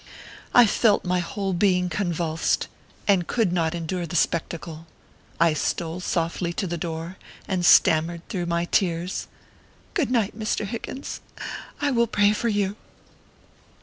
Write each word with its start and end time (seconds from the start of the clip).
I 0.51 0.65
felt 0.65 1.05
my 1.05 1.19
whole 1.19 1.53
being 1.53 1.87
convulsed, 1.87 2.67
and 3.07 3.27
could 3.27 3.53
not 3.53 3.75
en 3.75 3.85
dure 3.85 4.07
the 4.07 4.15
spectacle. 4.15 4.87
I 5.39 5.53
stole 5.53 5.99
softly 5.99 6.51
to 6.53 6.65
the 6.65 6.75
door, 6.75 7.17
and 7.47 7.63
stammered 7.63 8.27
through 8.27 8.47
my 8.47 8.65
tears," 8.65 9.27
Good 9.93 10.09
night, 10.09 10.35
Mr. 10.35 10.65
Hig 10.65 10.81
gins, 10.87 11.21
I 11.79 11.91
will 11.91 12.07
pray 12.07 12.33
for 12.33 12.49
you." 12.49 12.77